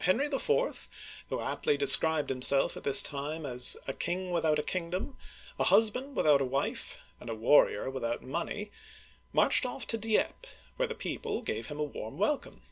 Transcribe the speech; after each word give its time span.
Henry 0.00 0.26
IV., 0.26 0.86
who 1.30 1.40
aptly 1.40 1.78
described 1.78 2.28
himself 2.28 2.76
at 2.76 2.82
this 2.84 3.02
time 3.02 3.46
as" 3.46 3.74
A 3.88 3.94
king 3.94 4.30
without 4.30 4.58
a 4.58 4.62
kingdom, 4.62 5.16
a 5.58 5.64
husband 5.64 6.14
without 6.14 6.42
a 6.42 6.44
wife, 6.44 6.98
and 7.20 7.30
a 7.30 7.34
warrior 7.34 7.88
without 7.88 8.22
money,'* 8.22 8.70
marched 9.32 9.64
off 9.64 9.86
to 9.86 9.96
Dieppe 9.96 10.26
(de 10.46 10.48
8p'), 10.48 10.50
where 10.76 10.88
the 10.88 10.94
people 10.94 11.40
gave 11.40 11.68
him 11.68 11.80
a 11.80 11.84
warm 11.84 12.18
welcome. 12.18 12.64